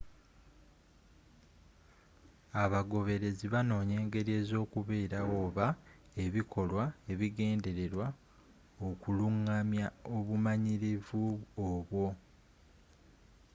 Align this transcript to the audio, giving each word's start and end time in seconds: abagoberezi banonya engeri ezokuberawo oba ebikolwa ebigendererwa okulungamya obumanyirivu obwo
abagoberezi 2.63 3.45
banonya 3.53 3.95
engeri 4.01 4.31
ezokuberawo 4.41 5.35
oba 5.47 5.67
ebikolwa 6.25 6.85
ebigendererwa 7.11 8.07
okulungamya 8.87 9.87
obumanyirivu 10.15 11.23
obwo 11.67 12.07